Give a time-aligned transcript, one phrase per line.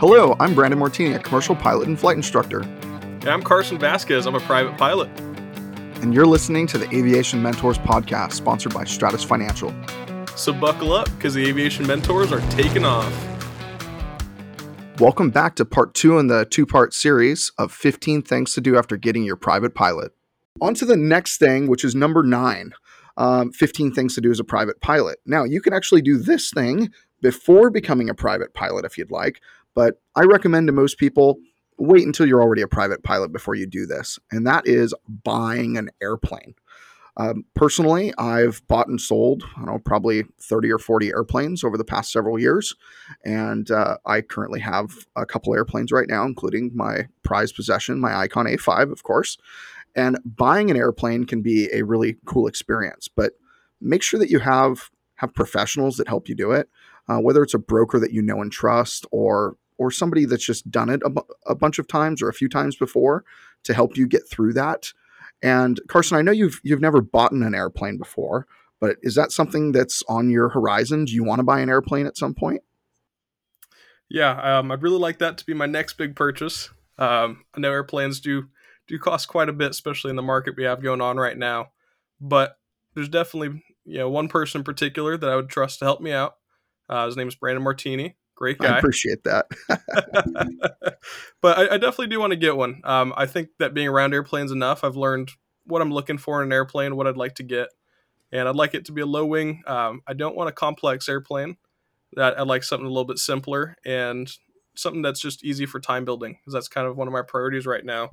[0.00, 2.62] Hello, I'm Brandon Martini, a commercial pilot and flight instructor.
[2.62, 4.24] And I'm Carson Vasquez.
[4.24, 5.10] I'm a private pilot.
[6.00, 9.74] And you're listening to the Aviation Mentors podcast, sponsored by Stratus Financial.
[10.36, 13.12] So buckle up because the Aviation Mentors are taking off.
[14.98, 18.78] Welcome back to part two in the two part series of 15 things to do
[18.78, 20.12] after getting your private pilot.
[20.62, 22.72] On to the next thing, which is number nine
[23.20, 25.18] um, 15 things to do as a private pilot.
[25.26, 29.42] Now, you can actually do this thing before becoming a private pilot if you'd like,
[29.74, 31.38] but I recommend to most people
[31.78, 35.76] wait until you're already a private pilot before you do this, and that is buying
[35.76, 36.54] an airplane.
[37.16, 41.76] Um, personally, I've bought and sold, I don't know, probably 30 or 40 airplanes over
[41.76, 42.74] the past several years.
[43.24, 48.14] And uh, I currently have a couple airplanes right now, including my prized possession, my
[48.16, 49.36] Icon A5, of course.
[49.94, 53.32] And buying an airplane can be a really cool experience, but
[53.80, 56.70] make sure that you have have professionals that help you do it.
[57.10, 60.70] Uh, whether it's a broker that you know and trust, or or somebody that's just
[60.70, 61.10] done it a,
[61.46, 63.24] a bunch of times or a few times before
[63.64, 64.92] to help you get through that.
[65.42, 68.46] And Carson, I know you've you've never bought an airplane before,
[68.78, 71.06] but is that something that's on your horizon?
[71.06, 72.62] Do you want to buy an airplane at some point?
[74.08, 76.70] Yeah, um, I'd really like that to be my next big purchase.
[76.98, 78.48] Um, I know airplanes do
[78.86, 81.70] do cost quite a bit, especially in the market we have going on right now.
[82.20, 82.58] But
[82.94, 86.12] there's definitely you know one person in particular that I would trust to help me
[86.12, 86.36] out.
[86.90, 88.16] Uh, his name is Brandon Martini.
[88.34, 88.74] Great guy.
[88.74, 89.46] I appreciate that.
[91.40, 92.80] but I, I, definitely do want to get one.
[92.84, 95.30] Um, I think that being around airplanes enough, I've learned
[95.64, 97.68] what I'm looking for in an airplane, what I'd like to get,
[98.32, 99.62] and I'd like it to be a low wing.
[99.66, 101.56] Um, I don't want a complex airplane.
[102.14, 104.28] That I'd like something a little bit simpler and
[104.74, 107.66] something that's just easy for time building because that's kind of one of my priorities
[107.66, 108.10] right now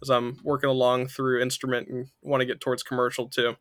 [0.00, 3.56] as I'm working along through instrument and want to get towards commercial too.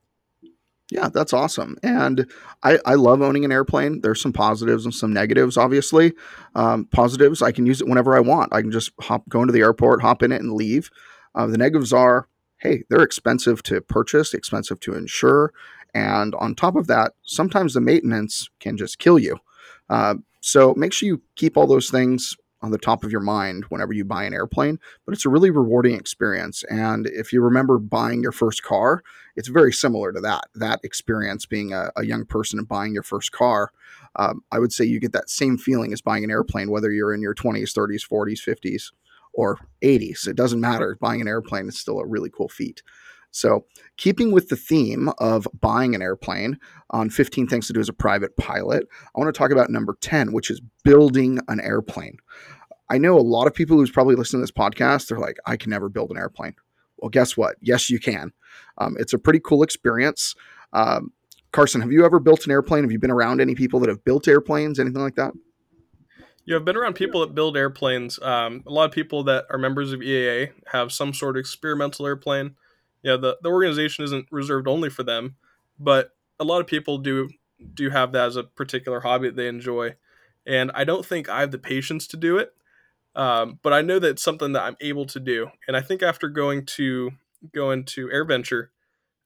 [0.91, 1.77] Yeah, that's awesome.
[1.83, 2.29] And
[2.63, 4.01] I, I love owning an airplane.
[4.01, 6.11] There's some positives and some negatives, obviously.
[6.53, 8.53] Um, positives, I can use it whenever I want.
[8.53, 10.91] I can just hop, go into the airport, hop in it, and leave.
[11.33, 15.53] Uh, the negatives are, hey, they're expensive to purchase, expensive to insure.
[15.93, 19.37] And on top of that, sometimes the maintenance can just kill you.
[19.89, 23.65] Uh, so make sure you keep all those things on the top of your mind
[23.69, 26.63] whenever you buy an airplane, but it's a really rewarding experience.
[26.69, 29.03] And if you remember buying your first car,
[29.35, 30.45] it's very similar to that.
[30.55, 33.71] That experience being a, a young person and buying your first car,
[34.15, 37.13] um, I would say you get that same feeling as buying an airplane, whether you're
[37.13, 38.91] in your 20s, 30s, 40s, 50s,
[39.33, 40.27] or 80s.
[40.27, 40.97] It doesn't matter.
[40.99, 42.83] Buying an airplane is still a really cool feat.
[43.31, 43.65] So,
[43.97, 46.59] keeping with the theme of buying an airplane
[46.89, 49.97] on 15 things to do as a private pilot, I want to talk about number
[50.01, 52.17] 10, which is building an airplane.
[52.89, 55.55] I know a lot of people who's probably listening to this podcast, they're like, I
[55.55, 56.55] can never build an airplane.
[56.97, 57.55] Well, guess what?
[57.61, 58.33] Yes, you can.
[58.77, 60.35] Um, it's a pretty cool experience.
[60.73, 61.13] Um,
[61.53, 62.83] Carson, have you ever built an airplane?
[62.83, 65.33] Have you been around any people that have built airplanes, anything like that?
[66.45, 68.19] Yeah, I've been around people that build airplanes.
[68.21, 72.05] Um, a lot of people that are members of EAA have some sort of experimental
[72.05, 72.55] airplane
[73.03, 75.35] yeah, the, the organization isn't reserved only for them,
[75.79, 77.29] but a lot of people do
[77.75, 79.95] do have that as a particular hobby that they enjoy.
[80.47, 82.53] And I don't think I have the patience to do it.
[83.15, 85.49] Um, but I know that it's something that I'm able to do.
[85.67, 87.11] And I think after going to
[87.53, 88.67] going to AirVenture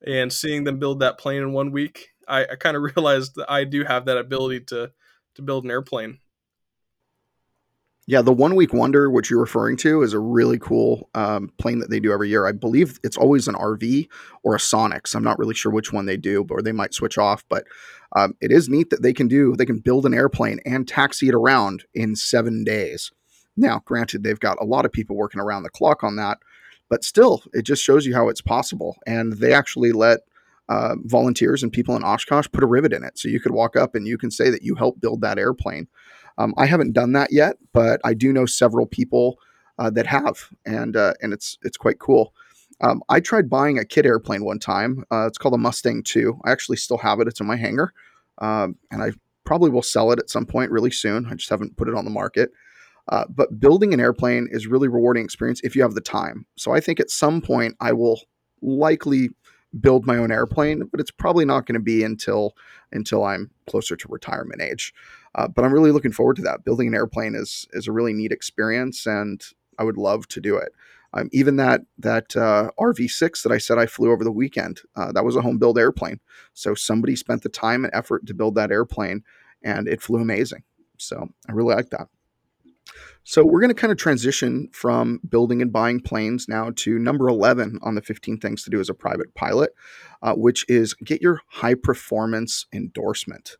[0.05, 3.49] and seeing them build that plane in one week, I, I kind of realized that
[3.49, 4.91] I do have that ability to
[5.35, 6.19] to build an airplane.
[8.07, 11.79] Yeah, the one week wonder, which you're referring to, is a really cool um, plane
[11.79, 12.45] that they do every year.
[12.45, 14.07] I believe it's always an RV
[14.43, 15.15] or a Sonex.
[15.15, 17.43] I'm not really sure which one they do, or they might switch off.
[17.49, 17.65] But
[18.15, 19.55] um, it is neat that they can do.
[19.55, 23.11] They can build an airplane and taxi it around in seven days.
[23.57, 26.37] Now, granted, they've got a lot of people working around the clock on that,
[26.89, 28.97] but still, it just shows you how it's possible.
[29.07, 30.19] And they actually let
[30.69, 33.75] uh, volunteers and people in Oshkosh put a rivet in it, so you could walk
[33.75, 35.87] up and you can say that you helped build that airplane.
[36.37, 39.39] Um, I haven't done that yet, but I do know several people
[39.79, 42.33] uh, that have, and uh, and it's it's quite cool.
[42.81, 45.05] Um, I tried buying a kit airplane one time.
[45.11, 46.41] Uh, it's called a Mustang 2.
[46.43, 47.27] I actually still have it.
[47.27, 47.93] It's in my hangar,
[48.39, 49.11] um, and I
[49.45, 51.25] probably will sell it at some point really soon.
[51.25, 52.51] I just haven't put it on the market.
[53.07, 56.45] Uh, but building an airplane is really rewarding experience if you have the time.
[56.57, 58.19] So I think at some point I will
[58.61, 59.29] likely
[59.79, 62.55] build my own airplane, but it's probably not going to be until
[62.91, 64.93] until I'm closer to retirement age.
[65.35, 66.63] Uh, but I'm really looking forward to that.
[66.63, 69.43] Building an airplane is is a really neat experience, and
[69.77, 70.71] I would love to do it.
[71.13, 75.11] Um, even that that uh, RV6 that I said I flew over the weekend, uh,
[75.13, 76.19] that was a home built airplane.
[76.53, 79.23] So somebody spent the time and effort to build that airplane,
[79.63, 80.63] and it flew amazing.
[80.97, 82.07] So I really like that.
[83.23, 87.27] So we're going to kind of transition from building and buying planes now to number
[87.27, 89.71] 11 on the 15 things to do as a private pilot,
[90.21, 93.57] uh, which is get your high performance endorsement.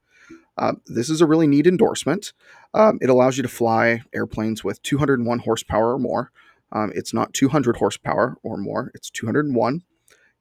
[0.58, 2.34] Uh, this is a really neat endorsement.
[2.74, 6.32] Um, it allows you to fly airplanes with 201 horsepower or more.
[6.72, 9.82] Um, it's not 200 horsepower or more, it's 201.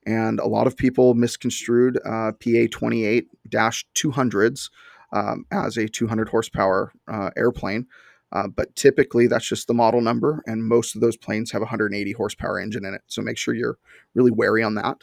[0.06, 4.70] And a lot of people misconstrued uh, PA 28 200s
[5.12, 7.86] um, as a 200 horsepower uh, airplane.
[8.34, 12.12] Uh, but typically, that's just the model number, and most of those planes have 180
[12.12, 13.02] horsepower engine in it.
[13.06, 13.78] So make sure you're
[14.14, 14.98] really wary on that.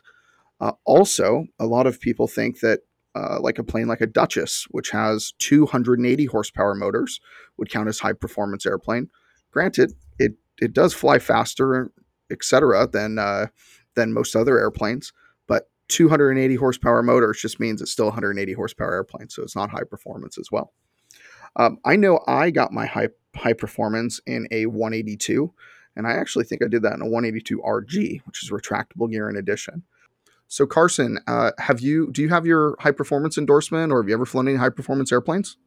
[0.59, 2.81] Uh, also, a lot of people think that
[3.15, 7.19] uh, like a plane like a Duchess, which has 280 horsepower motors,
[7.57, 9.09] would count as high performance airplane.
[9.51, 11.91] Granted, it it does fly faster,
[12.29, 13.47] etc., than uh,
[13.95, 15.13] than most other airplanes,
[15.47, 19.83] but 280 horsepower motors just means it's still 180 horsepower airplane, so it's not high
[19.83, 20.73] performance as well.
[21.55, 25.53] Um, I know I got my high high performance in a 182,
[25.95, 29.29] and I actually think I did that in a 182 RG, which is retractable gear
[29.29, 29.83] in addition.
[30.47, 34.13] So Carson, uh, have you do you have your high performance endorsement, or have you
[34.13, 35.57] ever flown any high performance airplanes?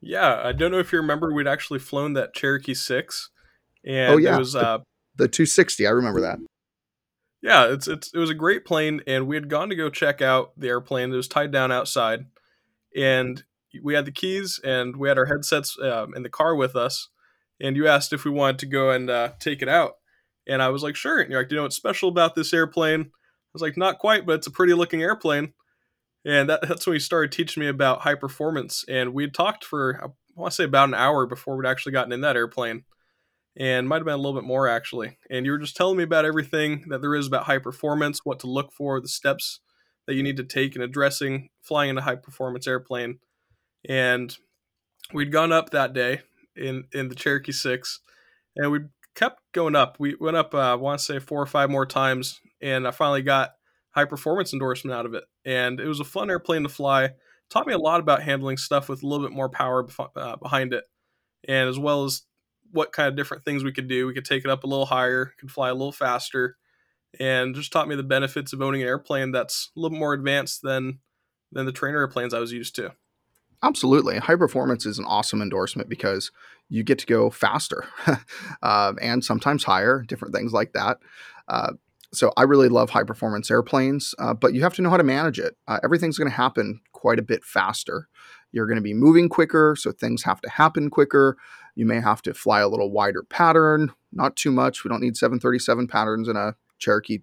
[0.00, 3.30] Yeah, I don't know if you remember, we'd actually flown that Cherokee Six,
[3.84, 4.78] and oh yeah, it was uh,
[5.16, 5.86] the, the 260.
[5.86, 6.38] I remember that.
[7.40, 10.20] Yeah, it's it's it was a great plane, and we had gone to go check
[10.20, 11.12] out the airplane.
[11.12, 12.26] It was tied down outside,
[12.96, 13.44] and
[13.82, 17.08] we had the keys and we had our headsets um, in the car with us.
[17.60, 19.94] And you asked if we wanted to go and uh, take it out,
[20.48, 21.20] and I was like, sure.
[21.20, 23.00] And you're like, do you know what's special about this airplane?
[23.02, 25.52] I was like, not quite, but it's a pretty looking airplane.
[26.24, 28.84] And that, that's when he started teaching me about high performance.
[28.88, 31.92] And we had talked for, I want to say, about an hour before we'd actually
[31.92, 32.84] gotten in that airplane.
[33.56, 35.18] And might have been a little bit more actually.
[35.30, 38.38] And you were just telling me about everything that there is about high performance, what
[38.40, 39.60] to look for, the steps
[40.06, 43.18] that you need to take in addressing flying in a high performance airplane
[43.88, 44.36] and
[45.12, 46.20] we'd gone up that day
[46.56, 48.00] in in the Cherokee Six,
[48.56, 48.80] and we
[49.14, 49.96] kept going up.
[49.98, 52.92] We went up, uh, I want to say four or five more times, and I
[52.92, 53.50] finally got
[53.90, 55.24] high performance endorsement out of it.
[55.44, 57.10] And it was a fun airplane to fly.
[57.50, 60.72] Taught me a lot about handling stuff with a little bit more power uh, behind
[60.72, 60.84] it,
[61.46, 62.22] and as well as
[62.70, 64.06] what kind of different things we could do.
[64.06, 66.56] We could take it up a little higher, could fly a little faster,
[67.18, 70.62] and just taught me the benefits of owning an airplane that's a little more advanced
[70.62, 71.00] than
[71.50, 72.92] than the trainer airplanes I was used to.
[73.62, 74.18] Absolutely.
[74.18, 76.30] High performance is an awesome endorsement because
[76.68, 77.84] you get to go faster
[78.62, 80.98] uh, and sometimes higher, different things like that.
[81.48, 81.72] Uh,
[82.12, 85.02] so I really love high performance airplanes, uh, but you have to know how to
[85.02, 85.56] manage it.
[85.66, 88.08] Uh, everything's going to happen quite a bit faster.
[88.52, 91.36] You're going to be moving quicker, so things have to happen quicker.
[91.74, 94.84] You may have to fly a little wider pattern, not too much.
[94.84, 97.18] We don't need 737 patterns in a Cherokee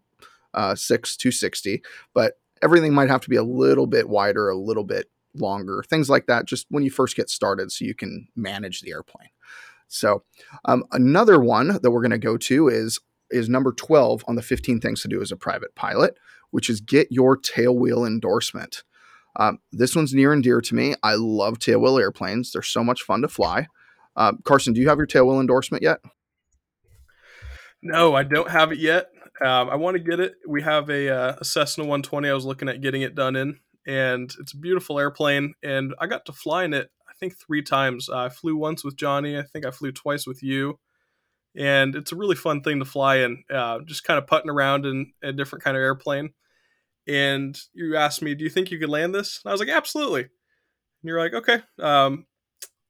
[0.54, 1.82] uh, 6 260,
[2.14, 5.10] but everything might have to be a little bit wider, a little bit
[5.40, 8.92] longer, things like that, just when you first get started so you can manage the
[8.92, 9.30] airplane.
[9.88, 10.24] So,
[10.66, 13.00] um, another one that we're going to go to is
[13.32, 16.18] is number 12 on the 15 things to do as a private pilot,
[16.52, 18.84] which is get your tailwheel endorsement.
[19.38, 20.96] Um, this one's near and dear to me.
[21.04, 22.52] I love tailwheel airplanes.
[22.52, 23.68] They're so much fun to fly.
[24.16, 26.00] Uh, Carson, do you have your tailwheel endorsement yet?
[27.82, 29.08] No, I don't have it yet.
[29.42, 30.36] Um, I want to get it.
[30.48, 32.30] We have a, uh, a Cessna 120.
[32.30, 35.54] I was looking at getting it done in and it's a beautiful airplane.
[35.64, 38.10] And I got to fly in it, I think, three times.
[38.10, 39.38] I flew once with Johnny.
[39.38, 40.80] I think I flew twice with you.
[41.56, 44.86] And it's a really fun thing to fly in, uh, just kind of putting around
[44.86, 46.32] in a different kind of airplane.
[47.08, 49.70] And you asked me, "Do you think you could land this?" And I was like,
[49.70, 50.30] "Absolutely." And
[51.04, 52.26] you're like, "Okay, um,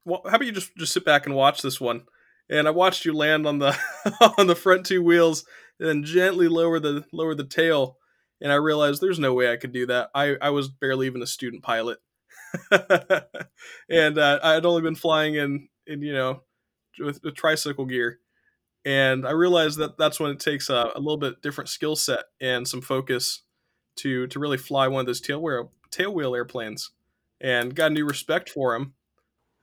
[0.06, 2.06] well, how about you just just sit back and watch this one?"
[2.50, 3.78] And I watched you land on the
[4.38, 5.46] on the front two wheels,
[5.80, 7.98] and then gently lower the lower the tail
[8.42, 10.10] and I realized there's no way I could do that.
[10.14, 12.00] I, I was barely even a student pilot,
[13.90, 16.42] and uh, I had only been flying in in you know
[17.00, 18.20] with, with tricycle gear,
[18.84, 22.26] and I realized that that's when it takes a, a little bit different skill set
[22.42, 23.42] and some focus
[23.98, 26.92] to to really fly one of those tailwheel tailwheel airplanes,
[27.42, 28.94] and got a new respect for them.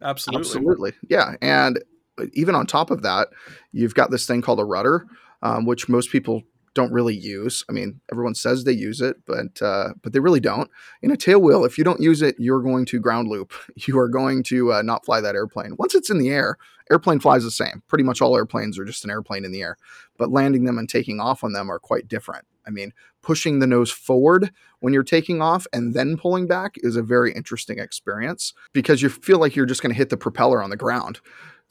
[0.01, 1.79] Absolutely, absolutely, yeah, and
[2.19, 3.29] uh, even on top of that,
[3.73, 5.07] you've got this thing called a rudder,
[5.43, 6.43] um, which most people
[6.75, 7.65] don't really use.
[7.69, 10.71] I mean, everyone says they use it, but uh, but they really don't.
[11.03, 13.53] In a tail wheel, if you don't use it, you're going to ground loop.
[13.85, 15.75] You are going to uh, not fly that airplane.
[15.77, 16.57] Once it's in the air,
[16.91, 17.83] airplane flies the same.
[17.89, 19.77] Pretty much all airplanes are just an airplane in the air,
[20.19, 22.47] but landing them and taking off on them are quite different.
[22.67, 26.97] I mean, pushing the nose forward when you're taking off and then pulling back is
[26.97, 30.63] a very interesting experience because you feel like you're just going to hit the propeller
[30.63, 31.21] on the ground.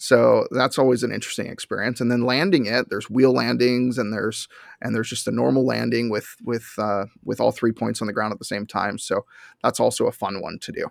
[0.01, 2.01] So that's always an interesting experience.
[2.01, 4.47] And then landing it, there's wheel landings and there's
[4.81, 8.13] and there's just a normal landing with with uh, with all three points on the
[8.13, 8.97] ground at the same time.
[8.97, 9.25] So
[9.61, 10.87] that's also a fun one to do.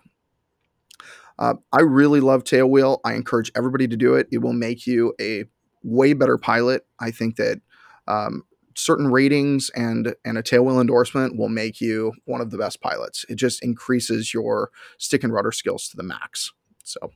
[1.37, 2.99] Uh, I really love tailwheel.
[3.03, 4.27] I encourage everybody to do it.
[4.31, 5.43] It will make you a
[5.83, 6.85] way better pilot.
[7.01, 7.59] I think that
[8.07, 8.43] um,
[8.77, 13.25] certain ratings and and a tailwheel endorsement will make you one of the best pilots.
[13.27, 16.53] It just increases your stick and rudder skills to the max.
[16.85, 17.11] So,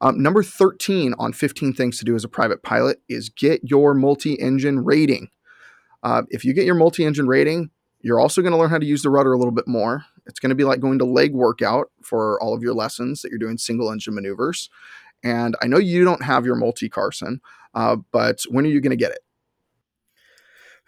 [0.00, 3.94] um, number 13 on 15 things to do as a private pilot is get your
[3.94, 5.28] multi engine rating.
[6.02, 8.86] Uh, if you get your multi engine rating, you're also going to learn how to
[8.86, 10.04] use the rudder a little bit more.
[10.26, 13.30] It's going to be like going to leg workout for all of your lessons that
[13.30, 14.70] you're doing single engine maneuvers.
[15.22, 17.42] And I know you don't have your multi Carson,
[17.74, 19.20] uh, but when are you going to get it?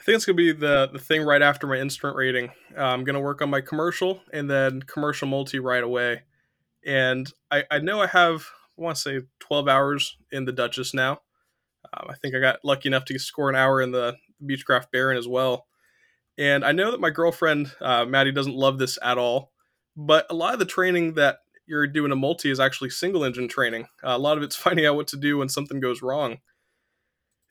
[0.01, 2.51] I think it's gonna be the the thing right after my instrument rating.
[2.77, 6.23] Uh, I'm gonna work on my commercial and then commercial multi right away.
[6.85, 8.45] And I, I know I have
[8.83, 11.21] want to say 12 hours in the Duchess now.
[11.93, 15.19] Um, I think I got lucky enough to score an hour in the Beechcraft Baron
[15.19, 15.67] as well.
[16.39, 19.53] And I know that my girlfriend uh, Maddie doesn't love this at all,
[19.97, 23.49] but a lot of the training that you're doing a multi is actually single engine
[23.49, 23.85] training.
[24.03, 26.39] Uh, a lot of it's finding out what to do when something goes wrong.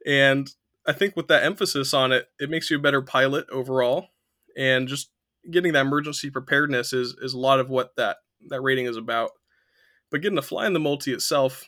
[0.05, 0.49] And
[0.87, 4.07] I think with that emphasis on it, it makes you a better pilot overall,
[4.57, 5.11] and just
[5.49, 8.17] getting that emergency preparedness is is a lot of what that
[8.49, 9.31] that rating is about.
[10.11, 11.65] But getting to fly in the multi itself,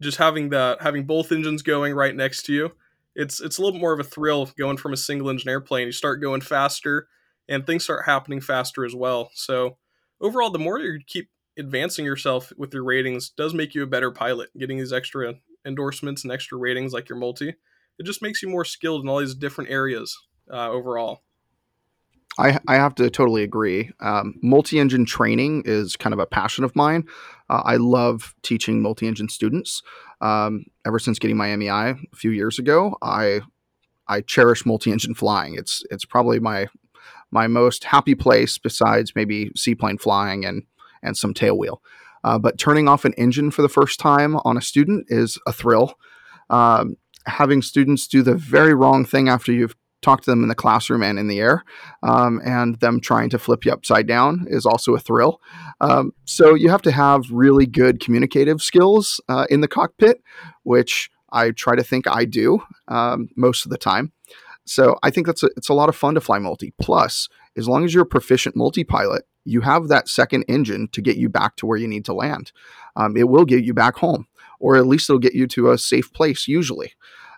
[0.00, 2.72] just having that, having both engines going right next to you,
[3.14, 5.86] it's it's a little bit more of a thrill going from a single engine airplane.
[5.86, 7.08] You start going faster,
[7.48, 9.30] and things start happening faster as well.
[9.34, 9.78] So
[10.20, 14.10] overall, the more you keep advancing yourself with your ratings, does make you a better
[14.10, 14.50] pilot.
[14.58, 17.54] Getting these extra endorsements and extra ratings like your multi
[17.98, 20.18] it just makes you more skilled in all these different areas
[20.52, 21.22] uh, overall.
[22.38, 23.90] I, I have to totally agree.
[24.00, 27.04] Um, multi engine training is kind of a passion of mine.
[27.50, 29.82] Uh, I love teaching multi engine students.
[30.20, 33.40] Um, ever since getting my MEI a few years ago, I
[34.08, 35.54] I cherish multi engine flying.
[35.54, 36.68] It's it's probably my
[37.30, 40.62] my most happy place besides maybe seaplane flying and
[41.02, 41.78] and some tailwheel.
[42.24, 45.52] Uh, but turning off an engine for the first time on a student is a
[45.52, 45.94] thrill.
[46.50, 46.96] Um,
[47.26, 51.02] having students do the very wrong thing after you've talked to them in the classroom
[51.02, 51.64] and in the air,
[52.02, 55.40] um, and them trying to flip you upside down is also a thrill.
[55.80, 60.22] Um, so you have to have really good communicative skills uh, in the cockpit,
[60.64, 64.12] which I try to think I do um, most of the time.
[64.64, 66.72] So I think that's a, it's a lot of fun to fly multi.
[66.80, 71.02] Plus, as long as you're a proficient multi pilot, you have that second engine to
[71.02, 72.52] get you back to where you need to land.
[72.94, 74.28] Um, it will get you back home
[74.62, 76.92] or at least it'll get you to a safe place usually.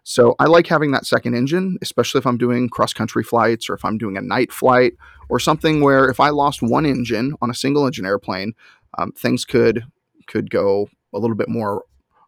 [0.05, 3.75] So I like having that second engine, especially if I'm doing cross country flights or
[3.75, 4.93] if I'm doing a night flight
[5.31, 8.53] or something where if I lost one engine on a single engine airplane,
[8.99, 9.85] um, things could
[10.27, 11.85] could go a little bit more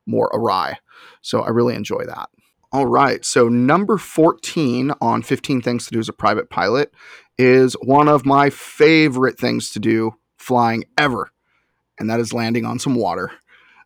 [0.07, 0.79] more awry.
[1.21, 2.31] So I really enjoy that.
[2.73, 3.25] All right.
[3.25, 6.93] So number 14 on 15 things to do as a private pilot
[7.39, 11.31] is one of my favorite things to do flying ever,
[11.99, 13.33] and that is landing on some water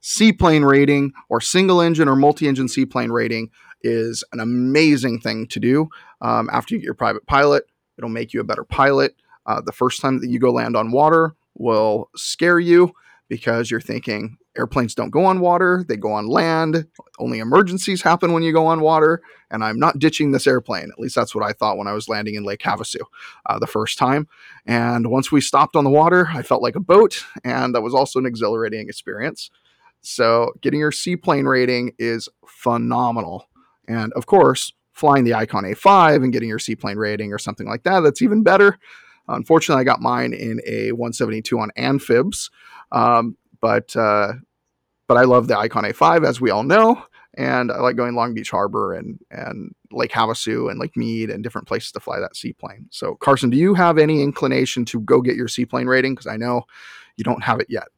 [0.01, 3.51] seaplane rating or single engine or multi engine seaplane rating
[3.83, 5.89] is an amazing thing to do.
[6.21, 7.65] Um, after you get your private pilot,
[7.99, 9.15] it'll make you a better pilot.
[9.47, 12.93] Uh, the first time that you go land on water will scare you
[13.29, 16.87] because you're thinking airplanes don't go on water, they go on land.
[17.19, 19.23] Only emergencies happen when you go on water.
[19.51, 20.91] And I'm not ditching this airplane.
[20.91, 23.01] At least that's what I thought when I was landing in Lake Havasu
[23.47, 24.29] uh, the first time.
[24.67, 27.25] And once we stopped on the water, I felt like a boat.
[27.45, 29.51] And that was also an exhilarating experience.
[30.03, 33.50] So getting your seaplane rating is phenomenal.
[33.91, 37.83] And of course, flying the Icon A5 and getting your seaplane rating or something like
[37.83, 38.79] that, that's even better.
[39.27, 42.51] Unfortunately, I got mine in a 172 on amphibs,
[42.93, 44.35] um, but uh,
[45.09, 47.03] but I love the Icon A5 as we all know,
[47.35, 51.43] and I like going Long Beach Harbor and and Lake Havasu and Lake Mead and
[51.43, 52.87] different places to fly that seaplane.
[52.91, 56.15] So Carson, do you have any inclination to go get your seaplane rating?
[56.15, 56.63] Because I know
[57.17, 57.89] you don't have it yet.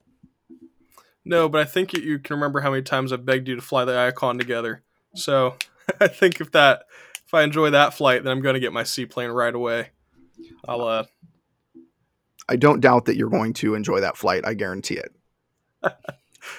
[1.24, 3.84] No, but I think you can remember how many times I've begged you to fly
[3.84, 4.82] the Icon together.
[5.14, 5.54] So
[6.00, 6.84] I think if that
[7.26, 9.90] if I enjoy that flight, then I'm going to get my seaplane right away.
[10.66, 10.82] I'll.
[10.82, 11.04] uh
[12.48, 14.42] I don't doubt that you're going to enjoy that flight.
[14.44, 15.14] I guarantee it.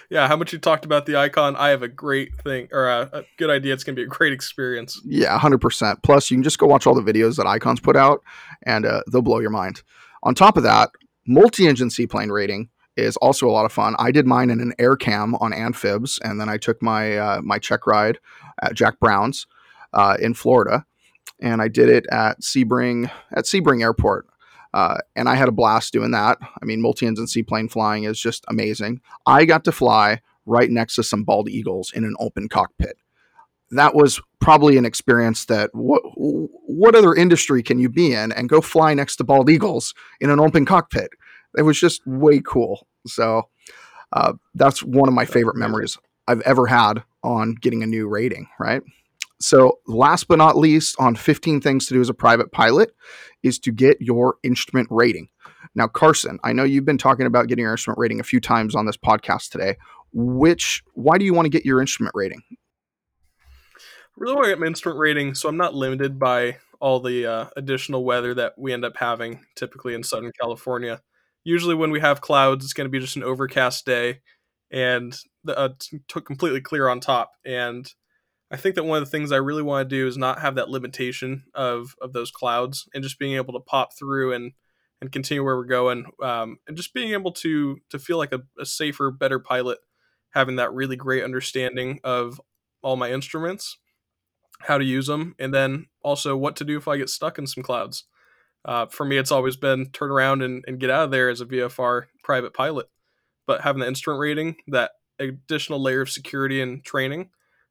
[0.10, 1.56] yeah, how much you talked about the icon?
[1.56, 3.74] I have a great thing or a, a good idea.
[3.74, 5.00] It's going to be a great experience.
[5.06, 6.02] Yeah, hundred percent.
[6.04, 8.22] Plus, you can just go watch all the videos that Icons put out,
[8.66, 9.84] and uh, they'll blow your mind.
[10.24, 10.90] On top of that,
[11.28, 13.96] multi-engine seaplane rating is also a lot of fun.
[13.98, 17.60] I did mine in an AirCam on amphibs, and then I took my uh, my
[17.60, 18.20] check ride
[18.62, 19.48] at Jack Brown's
[19.94, 20.86] uh, in Florida,
[21.40, 24.28] and I did it at Sebring at Sebring Airport.
[24.74, 26.40] Uh, and I had a blast doing that.
[26.42, 29.02] I mean, multi-engine seaplane flying is just amazing.
[29.28, 32.98] I got to fly right next to some bald eagles in an open cockpit.
[33.70, 38.50] That was probably an experience that what what other industry can you be in and
[38.50, 41.12] go fly next to bald eagles in an open cockpit?
[41.58, 42.88] It was just way cool.
[43.08, 43.50] So
[44.12, 48.48] uh, that's one of my favorite memories I've ever had on getting a new rating.
[48.60, 48.82] Right.
[49.40, 52.92] So, last but not least, on 15 things to do as a private pilot
[53.42, 55.28] is to get your instrument rating.
[55.76, 58.74] Now, Carson, I know you've been talking about getting your instrument rating a few times
[58.74, 59.76] on this podcast today.
[60.14, 62.42] Which, why do you want to get your instrument rating?
[64.16, 67.46] really want to get my instrument rating so I'm not limited by all the uh,
[67.56, 71.02] additional weather that we end up having typically in Southern California.
[71.44, 74.22] Usually, when we have clouds, it's going to be just an overcast day
[74.72, 75.70] and the, uh,
[76.08, 77.32] completely clear on top.
[77.46, 77.86] And
[78.52, 80.56] I think that one of the things I really want to do is not have
[80.56, 84.54] that limitation of of those clouds and just being able to pop through and
[85.02, 88.42] and continue where we're going, um, and just being able to to feel like a,
[88.60, 89.80] a safer, better pilot,
[90.32, 92.40] having that really great understanding of
[92.82, 93.78] all my instruments
[94.62, 97.48] how to use them, and then also what to do if I get stuck in
[97.48, 98.06] some clouds.
[98.65, 101.41] Uh, for me, it's always been turn around and, and get out of there as
[101.41, 102.88] a VFR private pilot.
[103.46, 107.29] But having the instrument rating, that additional layer of security and training,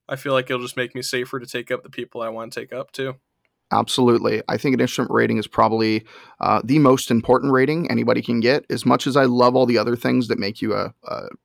[0.08, 2.52] I feel like it'll just make me safer to take up the people I want
[2.52, 3.14] to take up too.
[3.72, 4.42] Absolutely.
[4.48, 6.04] I think an instrument rating is probably
[6.40, 8.66] uh, the most important rating anybody can get.
[8.68, 10.92] As much as I love all the other things that make you a,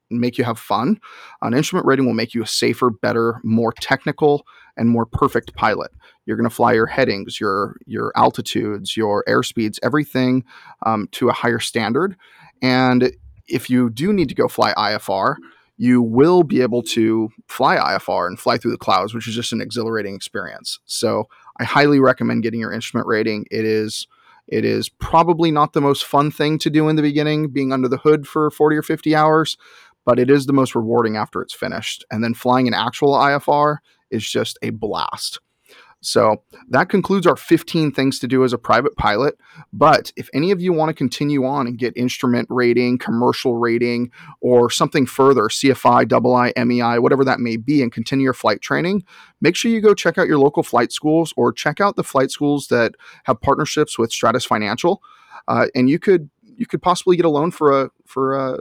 [0.09, 0.99] make you have fun,
[1.41, 4.45] an instrument rating will make you a safer, better, more technical,
[4.77, 5.91] and more perfect pilot.
[6.25, 10.43] You're going to fly your headings, your your altitudes, your airspeeds, everything
[10.85, 12.15] um, to a higher standard.
[12.61, 13.11] And
[13.47, 15.35] if you do need to go fly IFR,
[15.77, 19.53] you will be able to fly IFR and fly through the clouds, which is just
[19.53, 20.79] an exhilarating experience.
[20.85, 21.25] So
[21.59, 23.45] I highly recommend getting your instrument rating.
[23.51, 24.07] It is
[24.47, 27.89] it is probably not the most fun thing to do in the beginning, being under
[27.89, 29.57] the hood for 40 or 50 hours,
[30.05, 32.05] but it is the most rewarding after it's finished.
[32.09, 33.77] And then flying an actual IFR
[34.11, 35.39] is just a blast.
[36.01, 39.35] So that concludes our 15 things to do as a private pilot.
[39.73, 44.11] But if any of you want to continue on and get instrument rating, commercial rating,
[44.39, 49.03] or something further, CFI, II, MEI, whatever that may be, and continue your flight training,
[49.41, 52.29] make sure you go check out your local flight schools or check out the flight
[52.29, 55.01] schools that have partnerships with Stratus Financial.
[55.47, 58.59] Uh, and you could you could possibly get a loan for a for a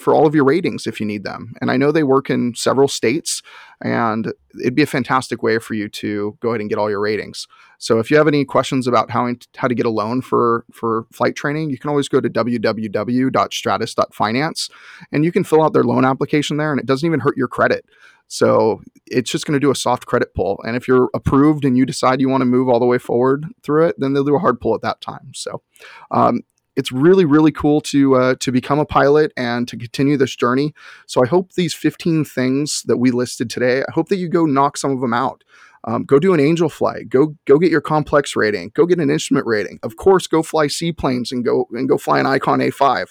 [0.00, 1.54] for all of your ratings if you need them.
[1.60, 3.42] And I know they work in several states,
[3.82, 7.00] and it'd be a fantastic way for you to go ahead and get all your
[7.00, 7.48] ratings.
[7.78, 11.06] So if you have any questions about how how to get a loan for for
[11.12, 14.70] flight training, you can always go to www.stratus.finance
[15.12, 17.48] and you can fill out their loan application there, and it doesn't even hurt your
[17.48, 17.84] credit.
[18.28, 20.60] So it's just going to do a soft credit pull.
[20.64, 23.46] And if you're approved and you decide you want to move all the way forward
[23.62, 25.30] through it, then they'll do a hard pull at that time.
[25.34, 25.62] So
[26.10, 26.40] um,
[26.76, 30.74] it's really really cool to uh, to become a pilot and to continue this journey.
[31.06, 33.80] So I hope these 15 things that we listed today.
[33.80, 35.42] I hope that you go knock some of them out.
[35.84, 37.08] Um, go do an angel flight.
[37.08, 38.72] Go go get your complex rating.
[38.74, 39.78] Go get an instrument rating.
[39.82, 43.08] Of course, go fly seaplanes and go and go fly an Icon A5.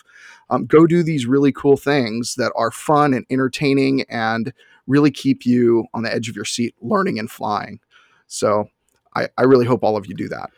[0.50, 4.54] Um, go do these really cool things that are fun and entertaining and
[4.88, 7.80] really keep you on the edge of your seat learning and flying.
[8.28, 8.70] So
[9.16, 10.52] I, I really hope all of you do that.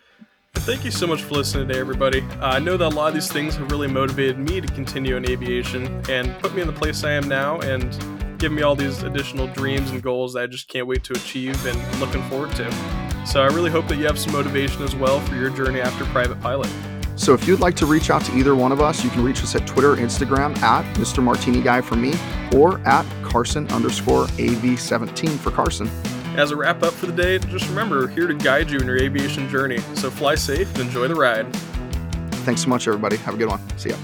[0.59, 2.21] Thank you so much for listening today, everybody.
[2.41, 5.15] Uh, I know that a lot of these things have really motivated me to continue
[5.15, 8.75] in aviation and put me in the place I am now and give me all
[8.75, 12.51] these additional dreams and goals that I just can't wait to achieve and looking forward
[12.57, 12.71] to.
[13.25, 16.05] So I really hope that you have some motivation as well for your journey after
[16.05, 16.69] private pilot.
[17.15, 19.41] So if you'd like to reach out to either one of us, you can reach
[19.41, 21.23] us at Twitter, Instagram at Mr.
[21.23, 22.13] Martini Guy for me,
[22.55, 25.89] or at Carson underscore AV17 for Carson.
[26.37, 28.85] As a wrap up for the day, just remember we're here to guide you in
[28.85, 29.79] your aviation journey.
[29.95, 31.51] So fly safe and enjoy the ride.
[32.45, 33.17] Thanks so much, everybody.
[33.17, 33.59] Have a good one.
[33.77, 33.97] See ya.